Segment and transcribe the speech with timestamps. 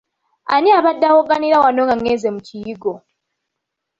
[0.53, 2.93] Ani abadde awogganira wano nga ngenze mu kiyigo?